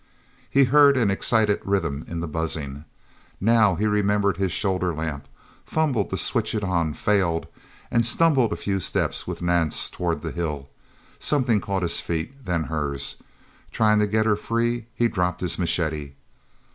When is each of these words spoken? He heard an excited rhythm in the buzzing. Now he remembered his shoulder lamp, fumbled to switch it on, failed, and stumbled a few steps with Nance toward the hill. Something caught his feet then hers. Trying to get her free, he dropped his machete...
He 0.49 0.63
heard 0.63 0.97
an 0.97 1.11
excited 1.11 1.61
rhythm 1.63 2.05
in 2.07 2.21
the 2.21 2.27
buzzing. 2.27 2.85
Now 3.39 3.75
he 3.75 3.85
remembered 3.85 4.37
his 4.37 4.51
shoulder 4.51 4.95
lamp, 4.95 5.27
fumbled 5.63 6.09
to 6.09 6.17
switch 6.17 6.55
it 6.55 6.63
on, 6.63 6.93
failed, 6.95 7.45
and 7.91 8.03
stumbled 8.03 8.51
a 8.51 8.55
few 8.55 8.79
steps 8.79 9.27
with 9.27 9.43
Nance 9.43 9.91
toward 9.91 10.21
the 10.21 10.31
hill. 10.31 10.71
Something 11.19 11.61
caught 11.61 11.83
his 11.83 12.01
feet 12.01 12.45
then 12.45 12.63
hers. 12.63 13.17
Trying 13.71 13.99
to 13.99 14.07
get 14.07 14.25
her 14.25 14.35
free, 14.35 14.87
he 14.95 15.07
dropped 15.07 15.39
his 15.41 15.59
machete... 15.59 16.13